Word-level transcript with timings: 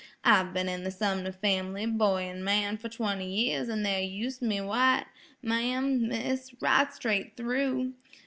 I've 0.23 0.51
been 0.51 0.67
in 0.67 0.83
the 0.83 0.89
Sumner 0.89 1.31
family, 1.31 1.85
boy 1.85 2.23
an' 2.23 2.43
man, 2.43 2.75
for 2.79 2.89
twenty 2.89 3.31
years, 3.45 3.69
an' 3.69 3.83
they're 3.83 3.99
used 4.01 4.41
me 4.41 4.59
white, 4.59 5.05
ma 5.43 5.53
am–miss, 5.59 6.55
right 6.59 6.91
straight 6.91 7.37
through. 7.37 7.93